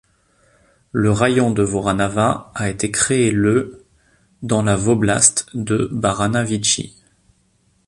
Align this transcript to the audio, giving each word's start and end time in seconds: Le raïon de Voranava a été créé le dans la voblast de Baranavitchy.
Le 0.91 1.11
raïon 1.11 1.51
de 1.51 1.61
Voranava 1.61 2.51
a 2.55 2.71
été 2.71 2.89
créé 2.89 3.29
le 3.29 3.85
dans 4.41 4.63
la 4.63 4.75
voblast 4.75 5.45
de 5.53 5.89
Baranavitchy. 5.91 6.95